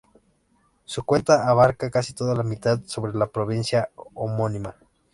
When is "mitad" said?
2.41-2.79